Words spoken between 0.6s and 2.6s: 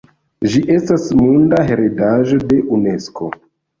estas Monda heredaĵo